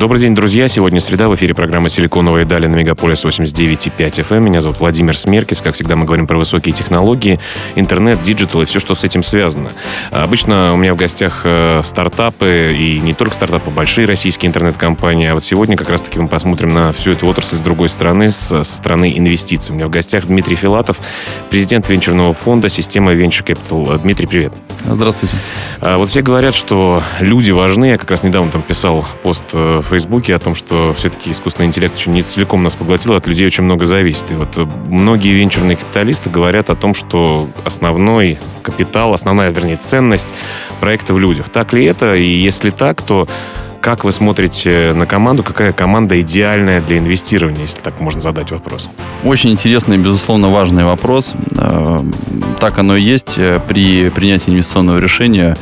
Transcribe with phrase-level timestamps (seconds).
[0.00, 0.66] Добрый день, друзья.
[0.66, 1.28] Сегодня среда.
[1.28, 4.36] В эфире программа «Силиконовые дали» на Мегаполис 89,5 FM.
[4.38, 4.44] Эм.
[4.44, 5.60] Меня зовут Владимир Смеркис.
[5.60, 7.38] Как всегда, мы говорим про высокие технологии,
[7.74, 9.72] интернет, digital и все, что с этим связано.
[10.10, 15.28] Обычно у меня в гостях э, стартапы, и не только стартапы, большие российские интернет-компании.
[15.28, 18.64] А вот сегодня как раз-таки мы посмотрим на всю эту отрасль с другой стороны, со
[18.64, 19.72] стороны инвестиций.
[19.72, 20.98] У меня в гостях Дмитрий Филатов,
[21.50, 23.98] президент венчурного фонда «Система Venture Capital».
[23.98, 24.54] Дмитрий, привет.
[24.86, 25.36] Здравствуйте.
[25.82, 27.84] А вот все говорят, что люди важны.
[27.84, 31.96] Я как раз недавно там писал пост в Фейсбуке о том, что все-таки искусственный интеллект
[31.96, 34.30] еще не целиком нас поглотил, от людей очень много зависит.
[34.30, 40.34] И вот э, многие венчурные капиталисты говорят о том, что основной капитал, основная, вернее, ценность
[40.80, 41.48] проекта в людях.
[41.50, 42.14] Так ли это?
[42.14, 43.28] И если так, то
[43.80, 45.42] как вы смотрите на команду?
[45.42, 48.90] Какая команда идеальная для инвестирования, если так можно задать вопрос?
[49.24, 51.34] Очень интересный, безусловно, важный вопрос.
[51.56, 52.02] Э,
[52.58, 53.34] так оно и есть.
[53.38, 55.56] Э, при принятии инвестиционного решения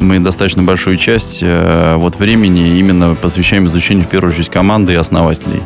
[0.00, 4.96] мы достаточно большую часть э, вот времени именно посвящаем изучению, в первую очередь, команды и
[4.96, 5.62] основателей.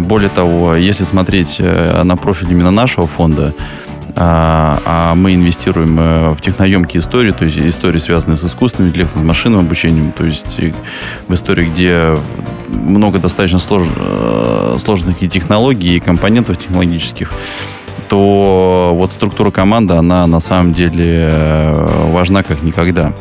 [0.00, 3.54] Более того, если смотреть на профиль именно нашего фонда,
[4.16, 9.22] а, а мы инвестируем э, в техноемкие истории, то есть истории, связанные с искусственным интеллектом,
[9.22, 10.58] с машинным обучением, то есть
[11.28, 12.16] в истории, где
[12.68, 17.32] много достаточно слож, э, сложных и технологий, и компонентов технологических,
[18.08, 23.12] то вот структура команды, она на самом деле э, важна как никогда.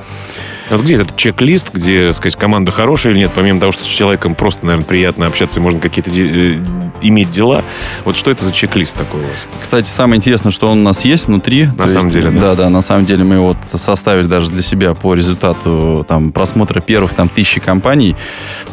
[0.69, 4.35] Вот где этот чек-лист, где, сказать, команда хорошая или нет, помимо того, что с человеком
[4.35, 6.63] просто, наверное, приятно общаться и можно какие-то де- э,
[7.01, 7.63] иметь дела.
[8.03, 9.47] Вот что это за чек-лист такой у вас?
[9.61, 11.67] Кстати, самое интересное, что он у нас есть внутри.
[11.77, 12.39] На самом есть, деле, да?
[12.39, 16.31] Да, да, на самом деле мы его вот составили даже для себя по результату там,
[16.31, 18.15] просмотра первых там тысячи компаний.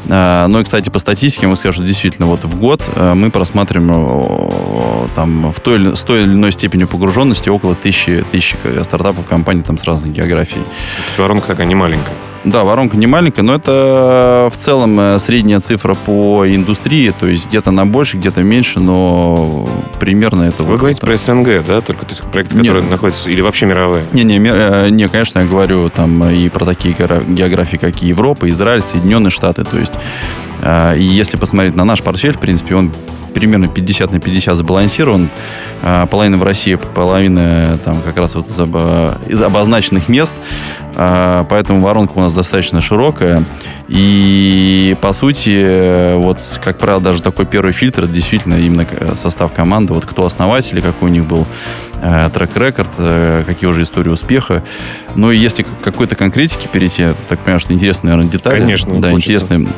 [0.09, 3.31] А, ну и, кстати, по статистике мы скажу, что действительно вот в год э, мы
[3.31, 9.63] просматриваем там в той, с той или иной степенью погруженности около тысячи, тысячи стартапов компаний
[9.63, 10.65] там с разной географией.
[10.65, 12.15] То есть воронка такая не маленькая.
[12.45, 17.47] Да, воронка не маленькая, но это в целом э, средняя цифра по индустрии, то есть
[17.49, 19.69] где-то на больше, где-то меньше, но
[19.99, 20.63] примерно это...
[20.63, 21.07] Вы вот говорите это.
[21.07, 21.81] про СНГ, да?
[21.81, 22.91] Только то есть проекты, которые Нет.
[22.91, 24.05] находятся, или вообще мировые?
[24.13, 28.83] Не-не, э, не, конечно, я говорю там и про такие географии, как и Европа, Израиль,
[28.83, 29.95] Соединенные Штаты, то есть
[30.63, 32.91] э, и если посмотреть на наш портфель, в принципе, он
[33.35, 35.31] примерно 50 на 50 сбалансирован.
[35.83, 40.33] А, половина в России, половина там как раз вот из, обо, из обозначенных мест.
[40.97, 43.43] А, поэтому воронка у нас достаточно широкая.
[43.89, 50.07] И, по сути, вот, как правило, даже такой первый фильтр, действительно, именно состав команды, вот
[50.07, 51.47] кто основатели, какой у них был
[52.01, 54.63] э, трек-рекорд, э, какие уже истории успеха.
[55.15, 58.61] Ну, и если к какой-то конкретике перейти, так понимаю, что интересные, наверное, детали.
[58.61, 59.69] Конечно, Да, интересные,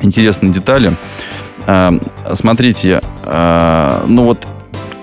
[0.00, 0.96] интересные детали.
[1.70, 2.00] Эм,
[2.32, 4.44] смотрите, э, ну вот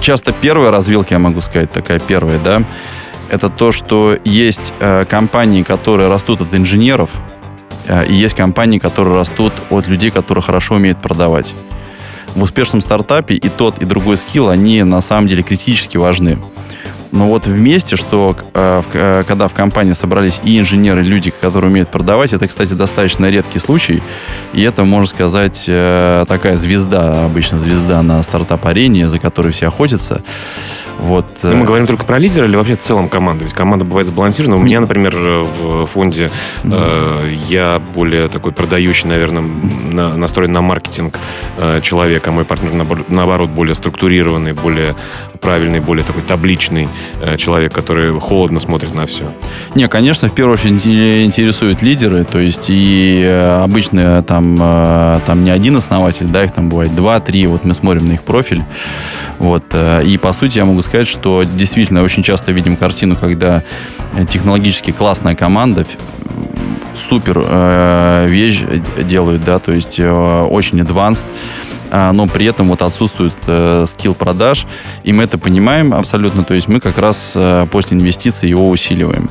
[0.01, 2.63] часто первая развилка, я могу сказать, такая первая, да,
[3.29, 7.09] это то, что есть э, компании, которые растут от инженеров,
[7.88, 11.56] э, и есть компании, которые растут от людей, которые хорошо умеют продавать.
[12.35, 16.38] В успешном стартапе и тот, и другой скилл, они на самом деле критически важны.
[17.12, 21.72] Но вот вместе, что э, э, когда в компании собрались и инженеры, и люди, которые
[21.72, 24.03] умеют продавать, это, кстати, достаточно редкий случай.
[24.53, 30.22] И это, можно сказать, э, такая звезда, обычно звезда на стартап-арене, за которой все охотятся.
[31.00, 31.25] Вот.
[31.44, 33.44] Мы говорим только про лидера или вообще в целом команду?
[33.44, 34.57] Ведь команда бывает сбалансирована.
[34.57, 36.31] У меня, например, в фонде
[36.63, 41.18] э, я более такой продающий, наверное, на, настроен на маркетинг
[41.58, 42.72] э, человек, а мой партнер,
[43.09, 44.96] наоборот, более структурированный, более
[45.41, 49.24] правильный, более такой табличный э, человек, который холодно смотрит на все.
[49.74, 54.57] Не, конечно, в первую очередь интересуют лидеры, то есть и э, обычно там,
[55.25, 58.22] там не один основатель, да, их там бывает два, три, вот мы смотрим на их
[58.22, 58.63] профиль,
[59.40, 59.63] вот,
[60.06, 63.63] и по сути я могу сказать, что действительно очень часто видим картину, когда
[64.30, 65.86] технологически классная команда
[67.10, 67.38] супер
[67.88, 68.62] э, вещь
[68.98, 70.10] делают, да, то есть э,
[70.50, 71.25] очень advanced,
[71.89, 74.68] а, но при этом вот отсутствует э, скилл продаж,
[75.04, 79.30] и мы это понимаем абсолютно, то есть мы как раз э, после инвестиций его усиливаем.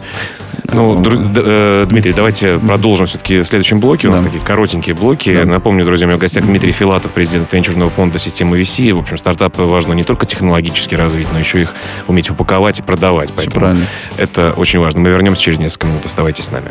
[0.73, 4.09] Ну, э, Дмитрий, давайте продолжим все-таки в следующем блоке.
[4.09, 5.35] У нас такие коротенькие блоки.
[5.35, 5.45] Да.
[5.45, 8.93] Напомню, друзья, у меня в гостях Дмитрий Филатов, президент венчурного фонда системы VC.
[8.93, 11.75] В общем, стартапы важно не только технологически развить, но еще их
[12.07, 13.33] уметь упаковать и продавать.
[13.35, 13.77] Поэтому
[14.17, 15.01] это очень важно.
[15.01, 16.07] Мы вернемся через несколько минут.
[16.07, 16.71] Оставайтесь с нами.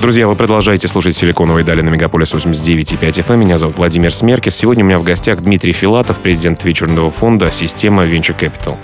[0.00, 3.32] Друзья, вы продолжаете слушать «Силиконовые дали» на Мегаполис 89.5 FM.
[3.32, 3.40] Эм.
[3.40, 4.54] Меня зовут Владимир Смеркис.
[4.54, 8.76] Сегодня у меня в гостях Дмитрий Филатов, президент вечерного фонда «Система Venture Capital».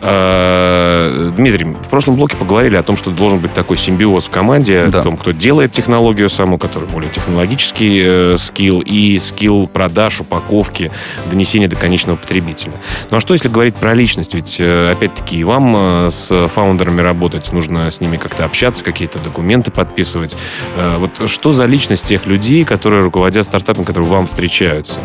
[0.00, 4.86] А, Дмитрий, в прошлом блоке поговорили о том, что должен быть такой симбиоз в команде,
[4.86, 5.00] да.
[5.00, 10.90] о том, кто делает технологию саму, который более технологический э, скилл, и скилл продаж, упаковки,
[11.30, 12.72] донесения до конечного потребителя.
[13.10, 14.32] Ну а что, если говорить про личность?
[14.32, 19.70] Ведь, э, опять-таки, вам э, с фаундерами работать, нужно с ними как-то общаться, какие-то документы
[19.70, 20.34] подписывать.
[20.76, 24.98] Э, вот что за личность тех людей, которые руководят стартапом, которые вам встречаются?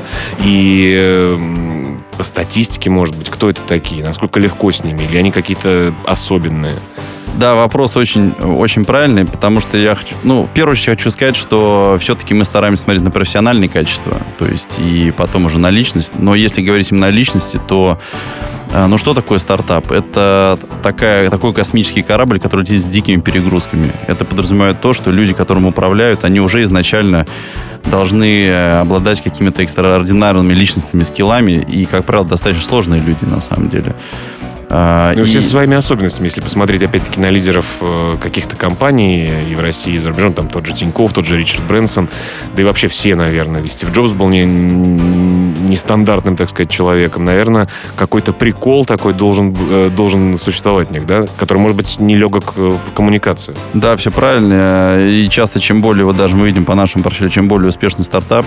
[0.43, 4.03] И э, по статистике, может быть, кто это такие?
[4.03, 5.03] Насколько легко с ними?
[5.03, 6.73] Или они какие-то особенные?
[7.35, 11.35] Да, вопрос очень, очень правильный, потому что я хочу, ну, в первую очередь хочу сказать,
[11.38, 16.13] что все-таки мы стараемся смотреть на профессиональные качества, то есть и потом уже на личность.
[16.19, 17.99] Но если говорить именно о личности, то
[18.73, 19.91] ну что такое стартап?
[19.91, 23.91] Это такая, такой космический корабль, который летит с дикими перегрузками.
[24.07, 27.25] Это подразумевает то, что люди, которым управляют, они уже изначально
[27.83, 33.69] должны э, обладать какими-то экстраординарными личностными скиллами и, как правило, достаточно сложные люди на самом
[33.69, 33.95] деле.
[34.74, 35.25] А, ну, и...
[35.25, 36.27] все со своими особенностями.
[36.27, 40.47] Если посмотреть, опять-таки, на лидеров э, каких-то компаний и в России, и за рубежом, там
[40.47, 42.07] тот же Тиньков, тот же Ричард Брэнсон,
[42.56, 43.65] да и вообще все, наверное.
[43.67, 44.45] Стив Джобс был не,
[45.71, 47.25] нестандартным, так сказать, человеком.
[47.25, 51.25] Наверное, какой-то прикол такой должен, э, должен существовать в них, да?
[51.39, 53.56] Который, может быть, не легок в коммуникации.
[53.73, 55.07] Да, все правильно.
[55.07, 58.45] И часто, чем более, вот даже мы видим по нашему профилю, чем более успешный стартап,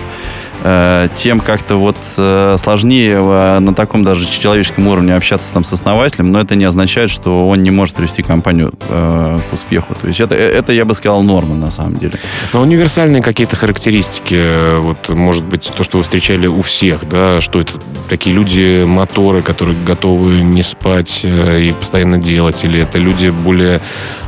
[0.63, 3.19] э, тем как-то вот сложнее
[3.59, 7.63] на таком даже человеческом уровне общаться там с основателем, но это не означает, что он
[7.63, 9.95] не может привести компанию э, к успеху.
[9.99, 12.13] То есть это, это, я бы сказал, норма на самом деле.
[12.53, 17.14] Но универсальные какие-то характеристики, э, вот, может быть, то, что вы встречали у всех, да,
[17.41, 17.73] что это
[18.09, 23.81] такие люди, моторы, которые готовы не спать э, и постоянно делать, или это люди более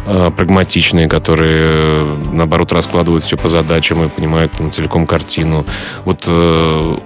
[0.05, 5.65] э, прагматичные, которые, э, наоборот, раскладывают все по задачам и понимают там, целиком картину.
[6.05, 6.27] Вот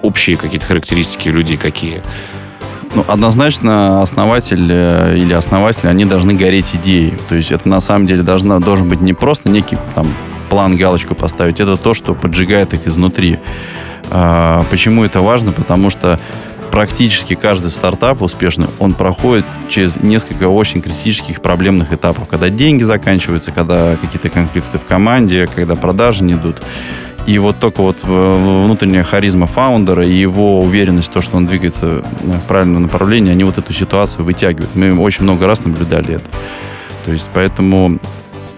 [0.01, 2.01] общие какие-то характеристики людей какие?
[2.93, 7.13] Ну, однозначно основатель или основатели, они должны гореть идеей.
[7.29, 10.13] То есть это на самом деле должна, должен быть не просто некий там,
[10.49, 13.39] план, галочку поставить, это то, что поджигает их изнутри.
[14.11, 15.53] А, почему это важно?
[15.53, 16.19] Потому что
[16.71, 22.27] практически каждый стартап успешный, он проходит через несколько очень критических проблемных этапов.
[22.29, 26.61] Когда деньги заканчиваются, когда какие-то конфликты в команде, когда продажи не идут.
[27.27, 32.03] И вот только вот внутренняя харизма фаундера и его уверенность в том, что он двигается
[32.23, 34.75] в правильном направлении, они вот эту ситуацию вытягивают.
[34.75, 36.25] Мы очень много раз наблюдали это.
[37.05, 37.99] То есть поэтому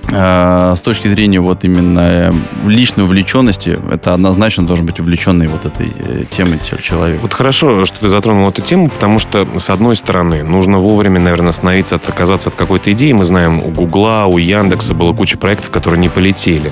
[0.09, 2.31] с точки зрения вот именно э,
[2.67, 7.21] личной увлеченности, это однозначно должен быть увлеченный вот этой э, темой человек.
[7.21, 11.50] Вот хорошо, что ты затронул эту тему, потому что, с одной стороны, нужно вовремя, наверное,
[11.50, 13.13] остановиться, отказаться от какой-то идеи.
[13.13, 16.71] Мы знаем, у Гугла, у Яндекса было куча проектов, которые не полетели.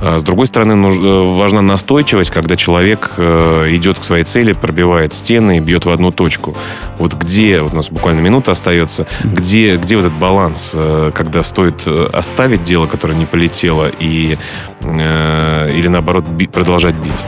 [0.00, 5.58] А с другой стороны, э, важна настойчивость, когда человек идет к своей цели, пробивает стены
[5.58, 6.56] и бьет в одну точку.
[6.98, 10.74] Вот где, вот у нас буквально минута остается, где, где вот этот баланс,
[11.14, 14.38] когда стоит оставить дело, которое не полетело, и,
[14.80, 17.22] э, или наоборот би, продолжать бить?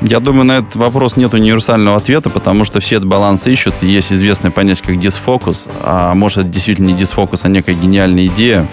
[0.00, 3.74] Я думаю, на этот вопрос нет универсального ответа, потому что все этот баланс ищут.
[3.82, 5.68] И есть известное понятие как дисфокус.
[5.82, 8.68] А может, это действительно не дисфокус, а некая гениальная идея.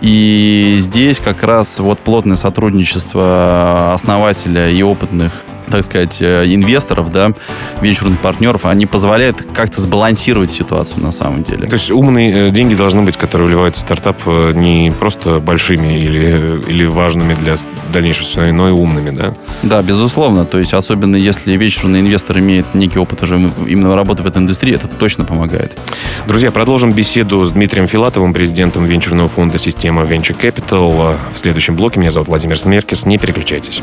[0.00, 5.32] И здесь как раз вот плотное сотрудничество основателя и опытных
[5.70, 7.32] так сказать, э, инвесторов, да,
[7.80, 11.66] венчурных партнеров, они позволяют как-то сбалансировать ситуацию на самом деле.
[11.66, 15.98] То есть умные э, деньги должны быть, которые вливаются в стартап, э, не просто большими
[15.98, 17.56] или, или важными для
[17.92, 19.34] дальнейшего, но и умными, да?
[19.62, 20.44] Да, безусловно.
[20.44, 24.74] То есть особенно если венчурный инвестор имеет некий опыт уже именно работы в этой индустрии,
[24.74, 25.78] это точно помогает.
[26.26, 31.18] Друзья, продолжим беседу с Дмитрием Филатовым, президентом венчурного фонда «Система Venture Capital».
[31.32, 33.06] В следующем блоке меня зовут Владимир Смеркис.
[33.06, 33.82] Не переключайтесь.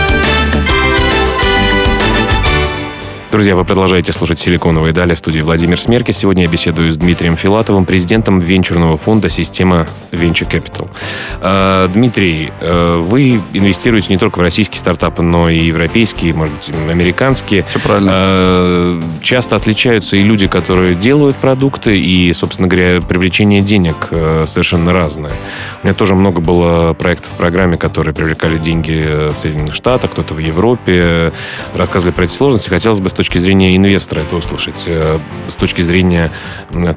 [3.31, 6.11] Друзья, вы продолжаете слушать «Силиконовые дали» в студии Владимир Смерки.
[6.11, 10.89] Сегодня я беседую с Дмитрием Филатовым, президентом венчурного фонда «Система Venture Capital».
[11.39, 16.71] А, Дмитрий, э, вы инвестируете не только в российские стартапы, но и европейские, может быть,
[16.89, 17.63] американские.
[17.63, 18.11] Все правильно.
[18.13, 24.91] А, часто отличаются и люди, которые делают продукты, и, собственно говоря, привлечение денег э, совершенно
[24.91, 25.31] разное.
[25.81, 30.33] У меня тоже много было проектов в программе, которые привлекали деньги в Соединенных Штатах, кто-то
[30.33, 31.31] в Европе.
[31.73, 32.67] Рассказывали про эти сложности.
[32.67, 36.31] Хотелось бы с точки зрения инвестора это услышать, э, с точки зрения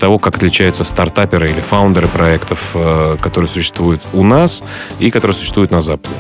[0.01, 4.63] того, как отличаются стартаперы или фаундеры проектов, э, которые существуют у нас
[5.01, 6.15] и которые существуют на Западе.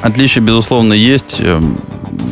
[0.00, 1.36] Отличия, безусловно, есть.
[1.40, 1.78] Эм,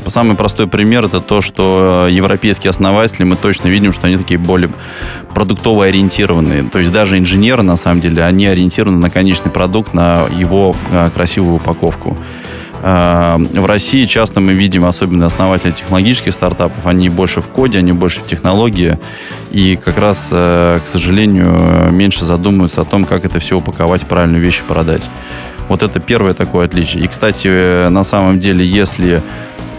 [0.06, 4.71] самый простой пример это то, что европейские основатели, мы точно видим, что они такие более
[5.35, 6.62] продуктово ориентированные.
[6.62, 10.75] То есть даже инженеры, на самом деле, они ориентированы на конечный продукт, на его
[11.14, 12.16] красивую упаковку.
[12.86, 17.92] А, в России часто мы видим, особенно основатели технологических стартапов, они больше в коде, они
[17.92, 18.98] больше в технологии,
[19.50, 24.44] и как раз, э, к сожалению, меньше задумываются о том, как это все упаковать, правильную
[24.44, 25.08] вещь продать.
[25.70, 27.04] Вот это первое такое отличие.
[27.04, 29.22] И, кстати, на самом деле, если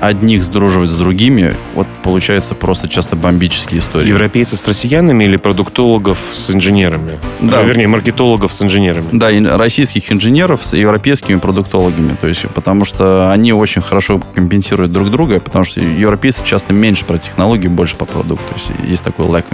[0.08, 4.08] одних сдруживать с другими, вот получается просто часто бомбические истории.
[4.08, 7.20] Европейцев с россиянами или продуктологов с инженерами?
[7.40, 7.60] Да.
[7.60, 9.08] А, вернее, маркетологов с инженерами.
[9.12, 12.16] Да, российских инженеров с европейскими продуктологами.
[12.20, 17.06] То есть, потому что они очень хорошо компенсируют друг друга, потому что европейцы часто меньше
[17.06, 18.46] про технологии, больше по продукту.
[18.50, 19.46] То есть есть такой лэк.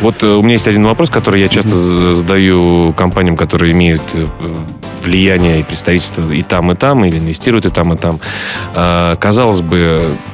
[0.00, 2.12] Вот э, у меня есть один вопрос, который я часто mm-hmm.
[2.12, 4.26] задаю компаниям, которые имеют э,
[5.04, 8.18] влияние и представительство и там, и там, или инвестируют и там, и там.
[9.18, 9.83] Казалось бы,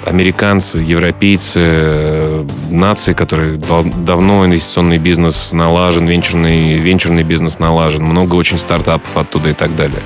[0.07, 9.17] американцы, европейцы, нации, которые давно инвестиционный бизнес налажен, венчурный, венчурный бизнес налажен, много очень стартапов
[9.17, 10.01] оттуда и так далее.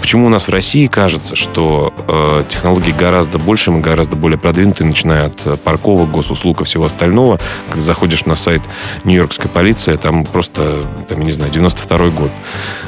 [0.00, 4.86] Почему у нас в России кажется, что э, технологии гораздо больше, мы гораздо более продвинутые,
[4.86, 7.38] начиная от парковок, госуслуг и всего остального.
[7.68, 8.62] Когда заходишь на сайт
[9.04, 12.30] Нью-Йоркской полиции, там просто, там, я не знаю, 92 год.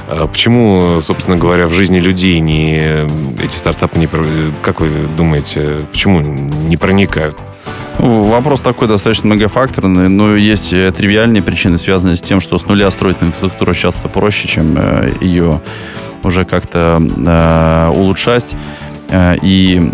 [0.09, 3.07] А почему, собственно, собственно говоря, в жизни людей не,
[3.43, 4.09] эти стартапы не...
[4.63, 7.37] Как вы думаете, почему не проникают?
[7.99, 12.67] Ну, вопрос такой достаточно многофакторный, но есть э, тривиальные причины, связанные с тем, что с
[12.67, 15.61] нуля строить инфраструктуру часто проще, чем э, ее
[16.23, 18.55] уже как-то э, улучшать.
[19.43, 19.93] И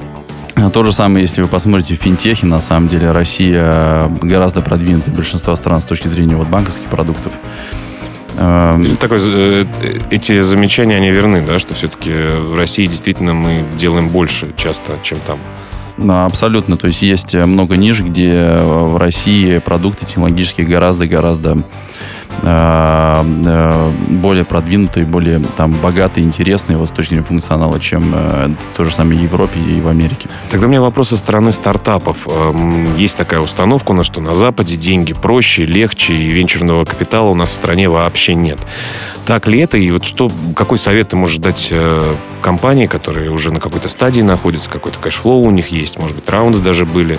[0.73, 5.57] то же самое, если вы посмотрите в финтехе, на самом деле Россия гораздо продвинутая большинства
[5.57, 7.33] стран с точки зрения вот банковских продуктов.
[8.39, 9.65] Эм, такой, э,
[10.11, 15.19] эти замечания, они верны, да, что все-таки в России действительно мы делаем больше часто, чем
[15.21, 15.39] там.
[15.99, 16.77] Да, абсолютно.
[16.77, 25.07] То есть есть много ниш, где в России продукты технологические гораздо-гораздо Э, э, более продвинутые,
[25.07, 29.81] более там богатые, интересные вот, с функционала, чем э, то же самое в Европе и
[29.81, 30.29] в Америке.
[30.51, 32.29] Тогда у меня вопрос со стороны стартапов.
[32.29, 37.31] Эм, есть такая установка у нас, что на Западе деньги проще, легче, и венчурного капитала
[37.31, 38.61] у нас в стране вообще нет.
[39.27, 39.77] Так ли это?
[39.77, 44.21] И вот что, какой совет ты можешь дать э, компании, которые уже на какой-то стадии
[44.21, 47.19] находятся, какой-то cash flow у них есть, может быть, раунды даже были, э,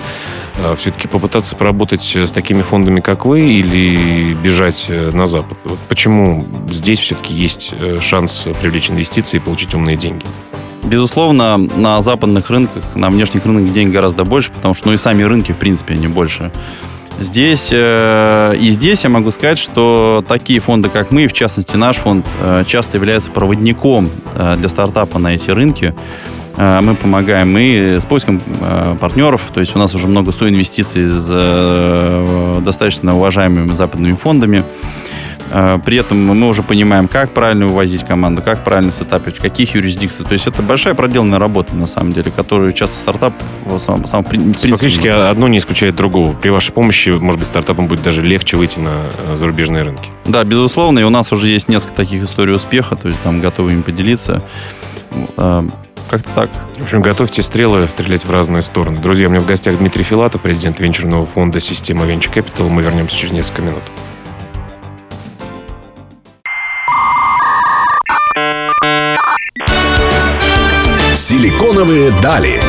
[0.76, 5.58] все-таки попытаться поработать с такими фондами, как вы, или бежать э, на Запад?
[5.64, 10.24] Вот почему здесь все-таки есть э, шанс привлечь инвестиции и получить умные деньги?
[10.84, 15.22] Безусловно, на западных рынках, на внешних рынках денег гораздо больше, потому что ну и сами
[15.22, 16.50] рынки, в принципе, они больше.
[17.20, 21.96] Здесь э, и здесь я могу сказать, что такие фонды, как мы, в частности наш
[21.96, 25.94] фонд, э, часто являются проводником э, для стартапа на эти рынки.
[26.58, 31.06] Э, мы помогаем мы с поиском э, партнеров, то есть у нас уже много соинвестиций
[31.06, 34.64] с э, достаточно уважаемыми западными фондами.
[35.86, 40.28] При этом мы уже понимаем, как правильно вывозить команду, как правильно сетапить, в каких юрисдикциях.
[40.28, 43.32] То есть это большая проделанная работа, на самом деле, которую часто стартап
[43.78, 44.68] сам, сам в принципе...
[44.68, 46.34] Фактически одно не исключает другого.
[46.34, 50.10] При вашей помощи, может быть, стартапам будет даже легче выйти на зарубежные рынки.
[50.26, 50.98] Да, безусловно.
[50.98, 54.42] И у нас уже есть несколько таких историй успеха, то есть там готовы им поделиться.
[56.10, 56.50] Как-то так.
[56.78, 58.98] В общем, готовьте стрелы стрелять в разные стороны.
[58.98, 62.70] Друзья, у меня в гостях Дмитрий Филатов, президент венчурного фонда «Система Venture Capital».
[62.70, 63.82] Мы вернемся через несколько минут.
[71.14, 72.62] Силиконовые дали.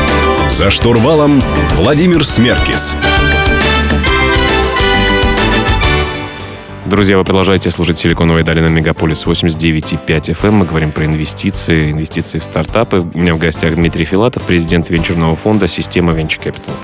[0.50, 1.42] За штурвалом
[1.76, 2.94] Владимир Смеркис.
[6.90, 10.48] Друзья, вы продолжаете слушать «Силиконовые дали» на Мегаполис 89,5 FM.
[10.48, 10.54] Эм.
[10.56, 13.08] Мы говорим про инвестиции, инвестиции в стартапы.
[13.14, 16.74] У меня в гостях Дмитрий Филатов, президент венчурного фонда «Система Venture Capital».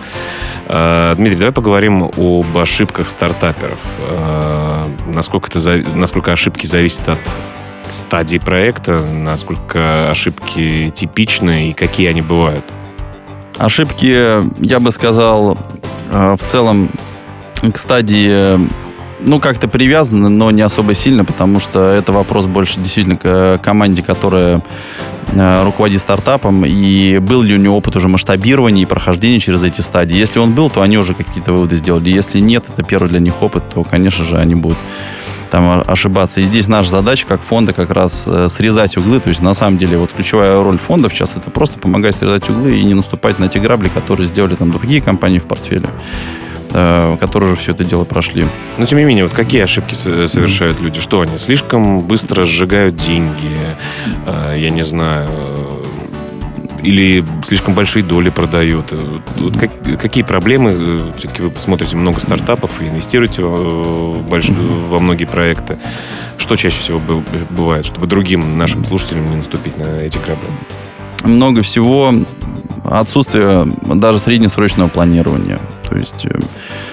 [0.69, 3.81] А, Дмитрий, давай поговорим об ошибках стартаперов.
[3.99, 7.19] А, насколько, это, насколько ошибки зависят от
[7.89, 12.65] стадии проекта, насколько ошибки типичны и какие они бывают?
[13.59, 15.59] Ошибки, я бы сказал,
[16.13, 16.91] э, в целом
[17.61, 18.86] к стадии
[19.27, 24.03] ну, как-то привязаны, но не особо сильно, потому что это вопрос больше действительно к команде,
[24.03, 24.63] которая
[25.29, 29.81] э, руководит стартапом, и был ли у него опыт уже масштабирования и прохождения через эти
[29.81, 30.17] стадии.
[30.17, 32.09] Если он был, то они уже какие-то выводы сделали.
[32.09, 34.79] Если нет, это первый для них опыт, то, конечно же, они будут
[35.51, 36.41] там ошибаться.
[36.41, 39.19] И здесь наша задача как фонда как раз э, срезать углы.
[39.21, 42.79] То есть на самом деле вот ключевая роль фондов сейчас это просто помогать срезать углы
[42.79, 46.46] и не наступать на те грабли, которые сделали там другие компании в портфеле э,
[47.21, 48.47] которые уже все это дело прошли.
[48.77, 51.01] Но тем не менее, вот какие ошибки совершают люди?
[51.01, 53.57] Что они слишком быстро сжигают деньги?
[54.27, 55.29] Э, я не знаю
[56.87, 58.95] или слишком большие доли продает?
[59.39, 61.13] Вот как, какие проблемы?
[61.17, 64.49] Все-таки вы смотрите много стартапов и инвестируете в больш...
[64.51, 65.79] во многие проекты.
[66.39, 67.01] Что чаще всего
[67.51, 70.49] бывает, чтобы другим нашим слушателям не наступить на эти грабли?
[71.25, 72.15] Много всего
[72.85, 75.59] отсутствие даже среднесрочного планирования.
[75.89, 76.27] То есть...
[76.27, 76.39] Э,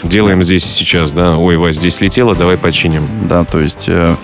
[0.03, 1.37] Делаем здесь сейчас, да?
[1.37, 3.07] Ой, Вась, здесь летело, давай починим.
[3.27, 3.85] Да, то есть...
[3.87, 4.15] Э,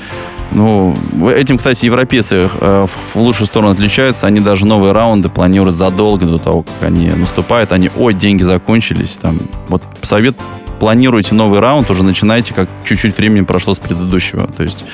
[0.52, 0.96] ну,
[1.30, 4.26] этим, кстати, европейцы э, в лучшую сторону отличаются.
[4.26, 7.72] Они даже новые раунды планируют задолго до того, как они наступают.
[7.72, 9.18] Они, ой, деньги закончились.
[9.22, 10.36] Там, вот совет
[10.80, 14.48] планируете новый раунд, уже начинайте, как чуть-чуть времени прошло с предыдущего.
[14.48, 14.86] То есть,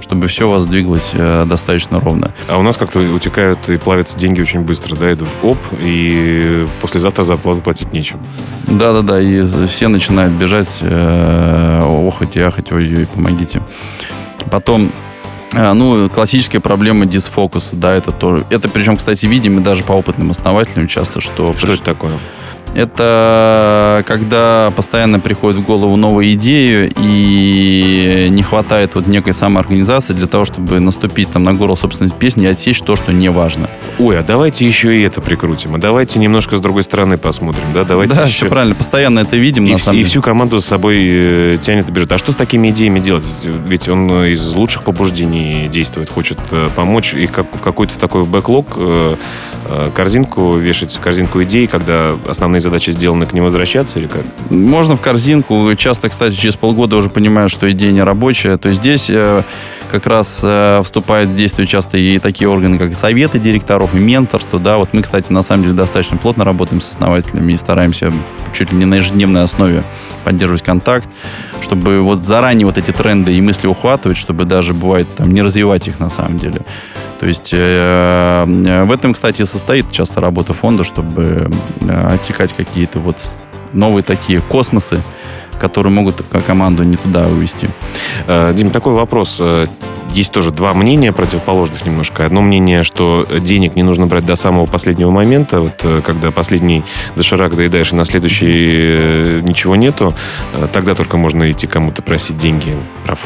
[0.00, 2.32] чтобы все у вас двигалось э, достаточно ровно.
[2.48, 7.22] А у нас как-то утекают и плавятся деньги очень быстро, да, идут оп, и послезавтра
[7.22, 8.18] зарплату платить нечем.
[8.66, 13.62] Да-да-да, и все начинают бежать, э, охать и ахать, ой-ой, помогите.
[14.50, 14.92] Потом
[15.52, 18.44] э, ну, классическая проблема дисфокуса, да, это тоже.
[18.50, 21.56] Это причем, кстати, видим и даже по опытным основателям часто, что...
[21.56, 22.12] Что это такое?
[22.76, 30.26] Это когда постоянно приходит в голову новая идея и не хватает вот некой самоорганизации для
[30.26, 33.70] того, чтобы наступить там на горло собственной песни и отсечь то, что не важно.
[33.98, 35.74] Ой, а давайте еще и это прикрутим.
[35.74, 37.64] А давайте немножко с другой стороны посмотрим.
[37.72, 38.32] Да, давайте да еще...
[38.32, 38.74] все правильно.
[38.74, 39.66] Постоянно это видим.
[39.66, 42.12] И, вс- и всю команду с собой э, тянет и бежит.
[42.12, 43.24] А что с такими идеями делать?
[43.42, 47.14] Ведь он из лучших побуждений действует, хочет э, помочь.
[47.14, 49.16] И как, в какой-то такой бэклог э,
[49.94, 54.22] корзинку вешать, корзинку идей, когда основные задачи сделаны, к ним возвращаться или как?
[54.50, 55.74] Можно в корзинку.
[55.76, 58.56] Часто, кстати, через полгода уже понимаю, что идея не рабочая.
[58.56, 59.42] То есть здесь э,
[59.90, 64.58] как раз э, вступает в действие часто и такие органы, как советы директоров, и менторство.
[64.58, 64.78] Да?
[64.78, 68.12] Вот мы, кстати, на самом деле достаточно плотно работаем с основателями и стараемся
[68.52, 69.84] чуть ли не на ежедневной основе
[70.24, 71.08] поддерживать контакт,
[71.60, 75.88] чтобы вот заранее вот эти тренды и мысли ухватывать, чтобы даже бывает там не развивать
[75.88, 76.62] их на самом деле.
[77.18, 78.44] То есть э,
[78.84, 83.16] в этом, кстати, состоит часто работа фонда, чтобы э, отсекать какие-то вот
[83.72, 85.00] новые такие космосы,
[85.58, 87.68] которые могут команду не туда увести.
[88.26, 89.40] Э, Дим, такой вопрос
[90.12, 92.24] есть тоже два мнения противоположных немножко.
[92.24, 96.84] Одно мнение, что денег не нужно брать до самого последнего момента, вот э, когда последний
[97.16, 100.14] доширак доедаешь, и на следующий э, ничего нету,
[100.54, 102.74] э, тогда только можно идти кому-то просить деньги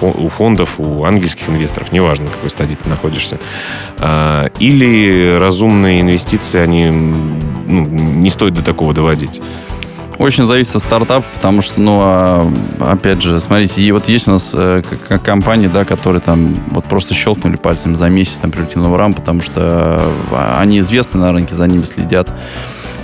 [0.03, 3.39] у фондов, у ангельских инвесторов, неважно, на какой стадии ты находишься.
[4.59, 9.41] Или разумные инвестиции, они ну, не стоит до такого доводить.
[10.21, 14.33] Очень зависит от стартапа, потому что, ну, а, опять же, смотрите, и вот есть у
[14.33, 14.83] нас э,
[15.25, 20.13] компании, да, которые там вот просто щелкнули пальцем за месяц, там, привлекли раунд, потому что
[20.31, 22.31] а, они известны на рынке, за ними следят.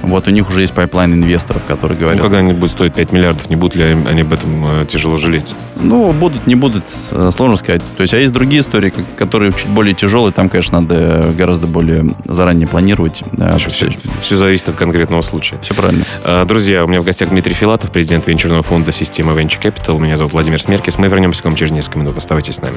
[0.07, 2.19] Вот у них уже есть pipeline инвесторов, которые говорят...
[2.19, 5.17] Ну, когда они будут стоить 5 миллиардов, не будут ли они об этом э, тяжело
[5.17, 5.55] жалеть?
[5.81, 7.83] Ну, будут, не будут, э, сложно сказать.
[7.97, 12.15] То есть, а есть другие истории, которые чуть более тяжелые, там, конечно, надо гораздо более
[12.25, 13.23] заранее планировать.
[13.59, 13.91] Все, все,
[14.21, 15.59] все зависит от конкретного случая.
[15.61, 16.05] Все правильно.
[16.23, 19.99] А, друзья, у меня в гостях Дмитрий Филатов, президент венчурного фонда системы Venture Capital.
[19.99, 20.99] Меня зовут Владимир Смеркис.
[20.99, 22.17] Мы вернемся к вам через несколько минут.
[22.17, 22.77] Оставайтесь с нами.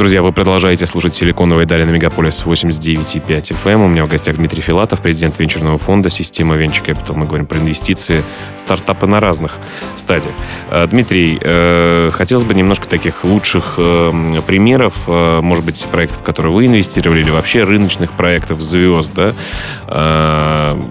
[0.00, 3.70] Друзья, вы продолжаете слушать «Силиконовые дали» на Мегаполис 89,5 FM.
[3.70, 3.82] Эм.
[3.82, 7.12] У меня в гостях Дмитрий Филатов, президент венчурного фонда «Система Venture Capital».
[7.16, 8.24] Мы говорим про инвестиции,
[8.56, 9.58] стартапы на разных
[9.98, 10.34] стадиях.
[10.70, 16.54] Э, Дмитрий, э, хотелось бы немножко таких лучших э, примеров, может быть, проектов, в которые
[16.54, 19.34] вы инвестировали, или вообще рыночных проектов звезд, да?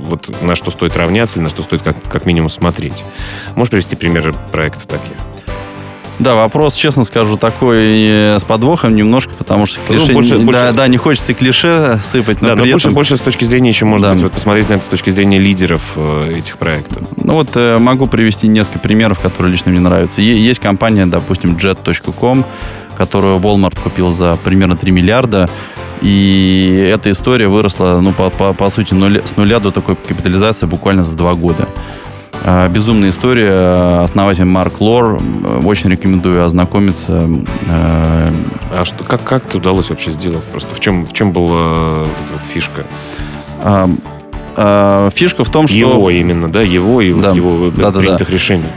[0.05, 3.03] Вот на что стоит равняться, или на что стоит как, как минимум смотреть.
[3.55, 5.17] Можешь привести примеры проектов таких?
[6.19, 10.07] Да, вопрос, честно скажу, такой э, с подвохом немножко, потому что клише...
[10.07, 10.73] Ну, больше, да, больше...
[10.75, 12.93] да, не хочется клише сыпать, но Да, но больше, этом...
[12.93, 14.13] больше с точки зрения еще, может да.
[14.13, 17.03] быть, вот посмотреть на это с точки зрения лидеров э, этих проектов.
[17.15, 20.21] Ну вот э, могу привести несколько примеров, которые лично мне нравятся.
[20.21, 22.45] Есть компания, допустим, jet.com,
[22.97, 25.49] которую Walmart купил за примерно 3 миллиарда.
[26.01, 30.65] И эта история выросла, ну, по, по, по сути, нуля, с нуля до такой капитализации
[30.65, 31.67] буквально за два года.
[32.45, 34.01] А, безумная история.
[34.03, 35.21] Основатель Марк Лор.
[35.63, 37.29] Очень рекомендую ознакомиться.
[37.67, 38.33] А,
[38.71, 40.43] а что, как, как это удалось вообще сделать?
[40.45, 42.83] Просто в чем, в чем была вот, вот фишка?
[43.61, 43.89] А,
[44.55, 45.75] а, фишка в том, что...
[45.75, 46.61] Его именно, да?
[46.61, 47.31] Его и да.
[47.31, 48.33] его да, принятых да, да.
[48.33, 48.69] решений.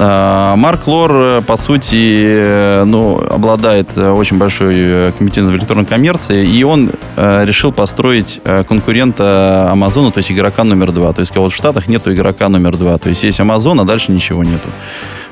[0.00, 5.86] А, Марк Лор, э, по сути, э, ну, обладает э, очень большой компетенцией в электронной
[5.86, 11.12] коммерции, и он решил построить конкурента Амазону, то есть игрока номер два.
[11.12, 12.96] То есть вот в Штатах нету игрока номер два.
[12.98, 14.68] То есть есть Амазон, а дальше ничего нету.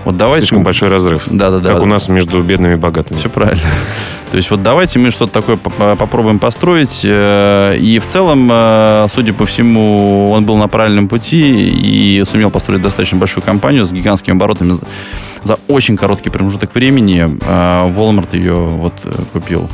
[0.05, 0.47] Вот давайте...
[0.47, 1.25] Слишком большой разрыв.
[1.27, 1.75] Да, да, да.
[1.75, 3.19] Как у нас между бедными и богатыми.
[3.19, 3.63] Все правильно.
[4.31, 7.03] То есть вот давайте мы что-то такое попробуем построить.
[7.05, 12.51] Э, и в целом, э, судя по всему, он был на правильном пути и сумел
[12.51, 14.75] построить достаточно большую компанию с гигантскими оборотами
[15.43, 17.25] за очень короткий промежуток времени.
[17.25, 18.95] Walmart ее вот
[19.33, 19.69] купил.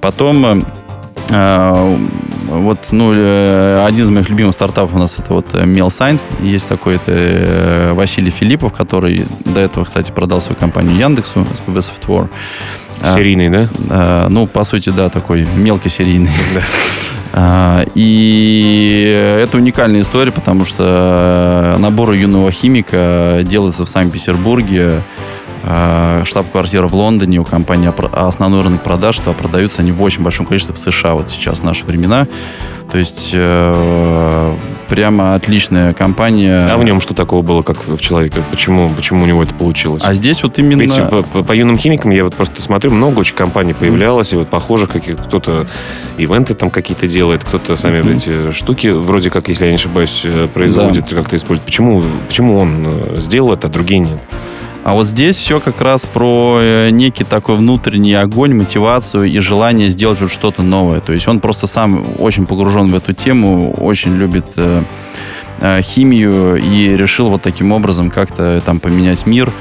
[0.00, 0.64] Потом
[1.32, 6.26] вот, ну, один из моих любимых стартапов у нас это вот Mail Science.
[6.42, 12.28] Есть такой, это Василий Филиппов, который до этого, кстати, продал свою компанию Яндексу, SPB Software.
[13.14, 13.68] Серийный, да?
[13.90, 16.30] А, ну, по сути, да, такой мелкий серийный.
[17.94, 25.02] И это уникальная история, потому что набор юного химика делается в Санкт-Петербурге.
[25.62, 30.74] Штаб-квартира в Лондоне у компании основной рынок продаж, что продаются они в очень большом количестве
[30.74, 32.26] в США вот сейчас в наши времена.
[32.90, 34.56] То есть э,
[34.88, 36.66] прямо отличная компания.
[36.68, 38.42] А в нем что такого было, как в человеке?
[38.50, 40.02] Почему, почему у него это получилось?
[40.04, 40.82] А здесь вот именно...
[40.82, 44.36] Ведь по, по, по юным химикам я вот просто смотрю, много очень компаний появлялось, и
[44.36, 45.66] вот похожих каких кто-то
[46.18, 48.14] ивенты там какие-то делает, кто-то сами mm-hmm.
[48.14, 51.16] эти штуки вроде как, если я не ошибаюсь, э, производит, да.
[51.16, 51.64] как-то использует.
[51.64, 54.18] Почему, почему он э, сделал это, а другие нет?
[54.84, 59.88] А вот здесь все как раз про э, некий такой внутренний огонь, мотивацию и желание
[59.88, 60.98] сделать вот что-то новое.
[60.98, 64.82] То есть он просто сам очень погружен в эту тему, очень любит э,
[65.60, 69.52] э, химию и решил вот таким образом как-то там поменять мир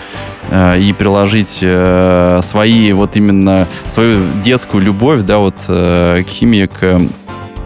[0.50, 6.66] э, и приложить э, свои вот именно свою детскую любовь, да, вот э, к химии,
[6.66, 7.00] к Э,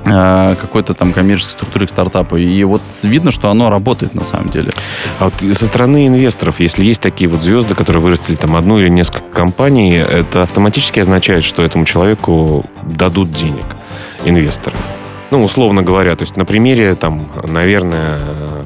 [0.06, 2.38] какой-то там коммерческой структуры к стартапу.
[2.38, 4.72] И вот видно, что оно работает на самом деле.
[5.20, 8.90] А вот со стороны инвесторов, если есть такие вот звезды, которые вырастили там одну или
[8.90, 13.66] несколько компаний, это автоматически означает, что этому человеку дадут денег
[14.26, 14.78] инвесторы?
[15.32, 18.20] Ну, условно говоря, то есть на примере, там, наверное,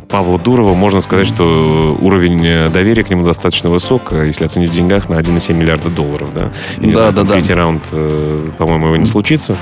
[0.10, 5.08] Павла Дурова можно сказать, что уровень доверия к нему достаточно высок, если оценить в деньгах,
[5.08, 6.52] на 1,7 миллиарда долларов, да?
[6.78, 7.32] Я да, знаю, да, да.
[7.34, 9.56] Третий раунд, э, по-моему, его не случится.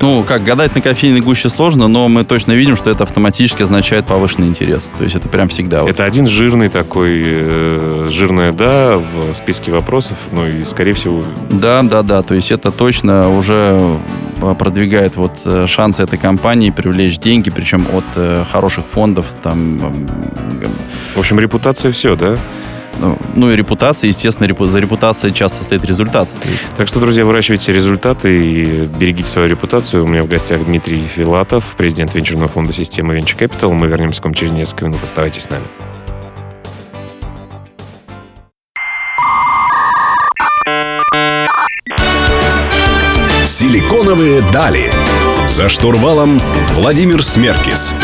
[0.00, 4.06] Ну, как гадать на кофейной гуще сложно, но мы точно видим, что это автоматически означает
[4.06, 4.90] повышенный интерес.
[4.98, 5.82] То есть это прям всегда.
[5.88, 11.24] Это один жирный такой, э, жирное «да» в списке вопросов, ну и, скорее всего...
[11.50, 12.22] Да, да, да.
[12.22, 13.78] То есть это точно уже
[14.40, 19.26] э, продвигает вот э, шансы этой компании привлечь деньги, причем от э, хороших фондов.
[19.42, 20.06] Там,
[21.14, 22.36] в общем, репутация все, да?
[23.34, 26.28] Ну, и репутация, естественно, за репутацией часто стоит результат.
[26.76, 30.04] Так что, друзья, выращивайте результаты и берегите свою репутацию.
[30.04, 33.72] У меня в гостях Дмитрий Филатов, президент венчурного фонда системы Venture Capital.
[33.72, 35.02] Мы вернемся к вам через несколько минут.
[35.02, 35.64] Оставайтесь с нами.
[43.46, 44.92] Силиконовые дали.
[45.50, 46.40] За штурвалом
[46.74, 47.94] Владимир Смеркис.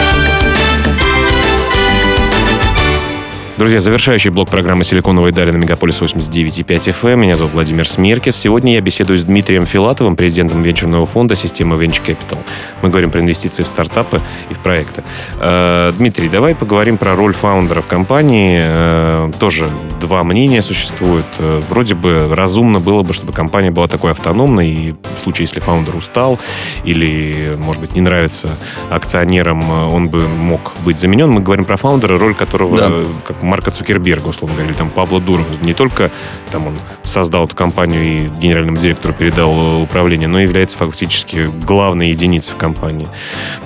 [3.57, 7.15] Друзья, завершающий блок программы «Силиконовые дали» на Мегаполис 89.5 FM.
[7.15, 8.35] Меня зовут Владимир Смеркис.
[8.35, 12.39] Сегодня я беседую с Дмитрием Филатовым, президентом венчурного фонда системы Venture Capital.
[12.83, 15.05] Мы говорим про инвестиции в стартапы и в проекты.
[15.37, 18.61] Э, Дмитрий, давай поговорим про роль фаундеров компании.
[18.61, 21.27] Э, тоже два мнения существуют.
[21.39, 25.61] Э, вроде бы разумно было бы, чтобы компания была такой автономной, и в случае, если
[25.61, 26.41] фаундер устал
[26.83, 28.51] или, может быть, не нравится
[28.91, 31.31] акционерам, он бы мог быть заменен.
[31.31, 32.93] Мы говорим про фаундера, роль которого, да.
[33.25, 35.47] как Марка Цукерберга, условно говоря, или там Павла Дурова.
[35.63, 36.11] Не только
[36.51, 42.11] там он создал эту компанию и генеральному директору передал управление, но и является фактически главной
[42.11, 43.09] единицей в компании.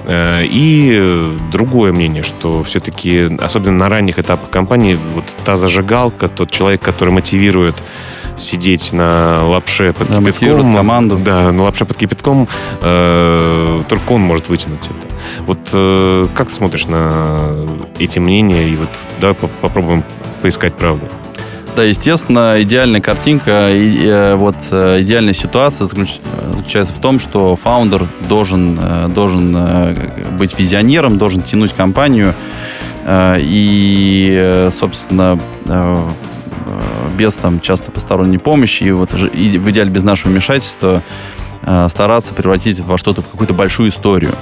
[0.07, 6.51] Э, и другое мнение, что все-таки, особенно на ранних этапах компании, вот та зажигалка, тот
[6.51, 7.77] человек, который мотивирует
[8.39, 10.75] сидеть на лапше под да, кипятком.
[10.75, 11.19] команду.
[11.25, 12.49] Да, на лапше под кипятком.
[12.81, 15.15] Э, только он может вытянуть это.
[15.47, 17.67] Вот э, как ты смотришь на
[17.99, 18.69] эти мнения?
[18.69, 20.05] И вот давай попробуем
[20.43, 21.07] поискать правду.
[21.77, 26.17] Да, естественно, идеальная картинка, и, э, вот э, идеальная ситуация заключ,
[26.51, 29.95] заключается в том, что фаундер должен, э, должен э,
[30.33, 32.35] быть визионером, должен тянуть компанию,
[33.05, 35.39] э, и, собственно,
[37.17, 41.03] без там часто посторонней помощи и вот и в идеале без нашего вмешательства
[41.63, 44.35] э, стараться превратить во что-то, в какую-то большую историю.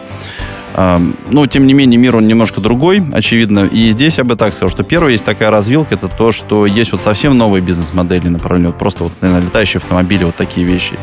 [0.76, 3.60] Но, тем не менее, мир, он немножко другой, очевидно.
[3.60, 6.92] И здесь я бы так сказал, что первое, есть такая развилка, это то, что есть
[6.92, 10.98] вот совсем новые бизнес-модели направленные, вот просто вот, наверное, летающие автомобили, вот такие вещи.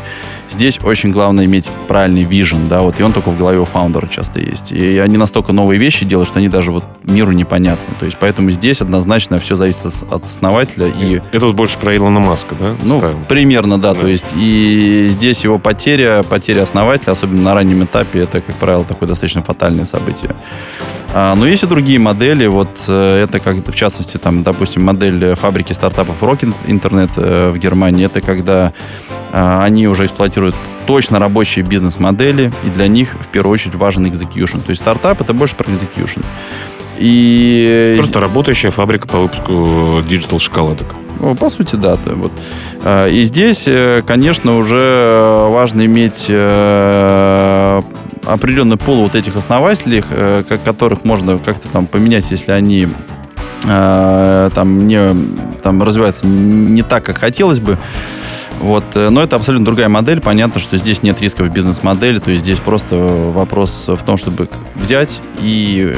[0.50, 4.06] Здесь очень главное иметь правильный вижен, да, вот, и он только в голове у фаундера
[4.06, 4.72] часто есть.
[4.72, 7.94] И они настолько новые вещи делают, что они даже вот миру непонятны.
[7.98, 10.86] То есть, поэтому здесь однозначно все зависит от основателя.
[10.86, 11.20] И...
[11.32, 12.74] Это вот больше про Илона Маска, да?
[12.84, 13.24] Ну, ставим?
[13.24, 14.00] примерно, да, да.
[14.00, 18.84] То есть, и здесь его потеря, потеря основателя, особенно на раннем этапе, это, как правило,
[18.84, 20.34] такое достаточно фатальное событие.
[21.16, 22.48] А, но есть и другие модели.
[22.48, 27.56] Вот э, это как в частности, там, допустим, модель фабрики стартапов Rock Internet э, в
[27.56, 28.06] Германии.
[28.06, 28.72] Это когда
[29.32, 34.60] а, они уже эксплуатируют точно рабочие бизнес-модели, и для них в первую очередь важен execution.
[34.60, 36.24] То есть стартап это больше про execution.
[36.98, 37.94] И...
[37.96, 40.96] Просто работающая фабрика по выпуску digital шоколадок.
[41.38, 41.96] По сути, да.
[42.06, 42.32] Вот.
[42.82, 46.26] А, и здесь, э, конечно, уже важно иметь
[48.26, 52.88] определенный пул вот этих основателей, э, которых можно как-то там поменять, если они
[53.64, 55.08] э, там не
[55.62, 57.78] там развиваются не так, как хотелось бы.
[58.60, 58.84] Вот.
[58.94, 60.20] Э, но это абсолютно другая модель.
[60.20, 62.18] Понятно, что здесь нет рисков бизнес-модели.
[62.18, 65.96] То есть здесь просто вопрос в том, чтобы взять и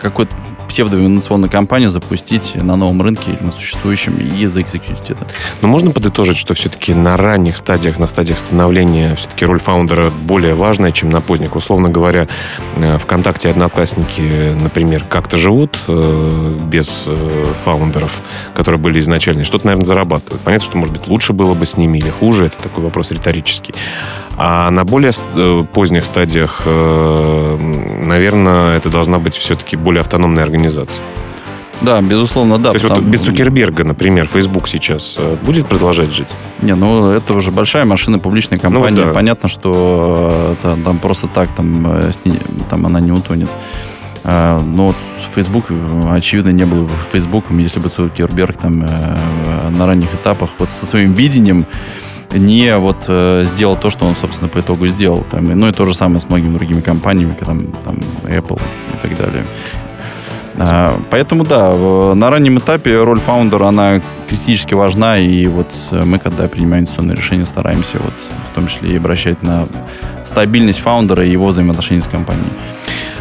[0.00, 0.34] какой-то
[0.68, 5.26] псевдоинновационную компанию запустить на новом рынке или на существующем и заэкзекьютить это.
[5.62, 10.54] Но можно подытожить, что все-таки на ранних стадиях, на стадиях становления все-таки роль фаундера более
[10.54, 11.56] важная, чем на поздних.
[11.56, 12.28] Условно говоря,
[12.76, 18.22] э, ВКонтакте одноклассники, например, как-то живут э, без э, фаундеров,
[18.54, 20.42] которые были изначально, что-то, наверное, зарабатывают.
[20.42, 23.74] Понятно, что, может быть, лучше было бы с ними или хуже, это такой вопрос риторический.
[24.38, 25.12] А на более
[25.72, 31.02] поздних стадиях, наверное, это должна быть все-таки более автономная организация.
[31.82, 32.70] Да, безусловно, да.
[32.70, 33.02] То есть потому...
[33.02, 36.28] вот без Цукерберга, например, Facebook сейчас э, будет продолжать жить?
[36.62, 38.96] Не, ну это уже большая машина, публичная компания.
[38.96, 39.12] Ну, да.
[39.12, 42.12] Понятно, что это, там просто так там, э,
[42.70, 43.50] там она не утонет.
[44.24, 44.94] А, но
[45.34, 45.66] Facebook,
[46.10, 50.86] очевидно, не был бы Фейсбуком, если бы Цукерберг там э, на ранних этапах вот со
[50.86, 51.66] своим видением
[52.38, 53.08] не вот
[53.46, 55.24] сделал то, что он, собственно, по итогу сделал.
[55.30, 58.60] Там, ну и то же самое с многими другими компаниями, там, там Apple
[58.94, 59.44] и так далее.
[60.58, 61.74] А, поэтому, да,
[62.14, 67.44] на раннем этапе роль фаундера, она критически важна, и вот мы, когда принимаем инвестиционные решения,
[67.44, 68.14] стараемся вот
[68.50, 69.66] в том числе и обращать на
[70.24, 72.50] стабильность фаундера и его взаимоотношения с компанией.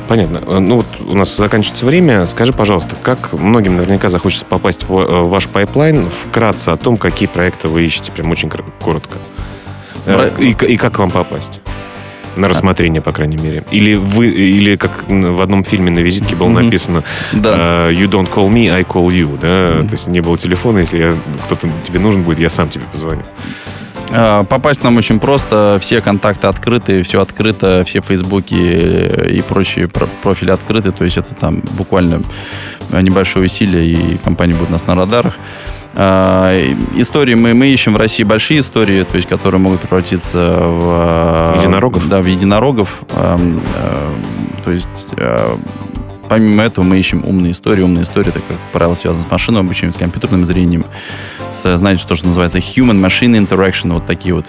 [0.08, 0.60] Понятно.
[0.60, 2.26] Ну вот у нас заканчивается время.
[2.26, 7.68] Скажи, пожалуйста, как многим наверняка захочется попасть в ваш pipeline, вкратце о том, какие проекты
[7.68, 9.18] вы ищете, прям очень коротко.
[10.06, 10.28] Про...
[10.28, 11.62] И, и как к вам попасть?
[12.36, 13.64] На рассмотрение, по крайней мере.
[13.72, 17.90] Или вы, или как в одном фильме на визитке было написано да.
[17.90, 19.40] You don't call me, I call you.
[19.40, 19.48] Да?
[19.48, 19.88] Mm-hmm.
[19.88, 23.24] То есть не было телефона, если я, кто-то тебе нужен будет, я сам тебе позвоню.
[24.12, 25.78] А, попасть нам очень просто.
[25.82, 30.92] Все контакты открыты, все открыто, все фейсбуки и прочие профили открыты.
[30.92, 32.22] То есть это там буквально
[32.92, 35.34] небольшое усилие, и компания будет у нас на радарах.
[35.98, 36.52] А,
[36.96, 40.82] истории мы, мы ищем в России большие истории, то есть, которые могут превратиться в...
[40.84, 42.10] А, единорогов?
[42.10, 43.04] Да, в единорогов.
[44.66, 45.08] То есть,
[46.28, 47.84] помимо этого мы ищем умные истории.
[47.84, 50.84] Умные истории, это, как правило, связано с машинным обучением, с компьютерным зрением,
[51.52, 54.46] с, знаете, то, что называется human-machine interaction, вот такие вот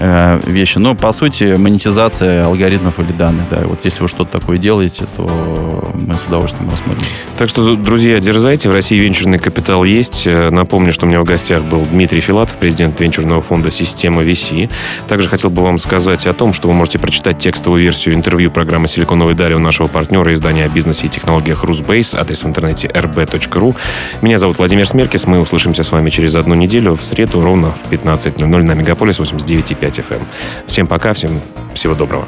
[0.00, 0.78] э, вещи.
[0.78, 3.60] Но, по сути, монетизация алгоритмов или данных, да.
[3.64, 7.04] Вот если вы что-то такое делаете, то мы с удовольствием рассмотрим.
[7.38, 8.68] Так что, друзья, дерзайте.
[8.68, 10.26] В России венчурный капитал есть.
[10.26, 14.70] Э, напомню, что у меня в гостях был Дмитрий Филатов, президент венчурного фонда «Система VC».
[15.06, 18.88] Также хотел бы вам сказать о том, что вы можете прочитать текстовую версию интервью программы
[18.88, 23.76] «Силиконовый Дарья» у нашего партнера издания о бизнесе и технологиях «Русбейс», адрес в интернете rb.ru.
[24.22, 25.26] Меня зовут Владимир Смеркис.
[25.26, 29.89] Мы услышимся с вами через одну неделю в среду ровно в 15.00 на Мегаполис 89,5
[29.98, 30.22] FM.
[30.66, 31.40] Всем пока, всем
[31.74, 32.26] всего доброго.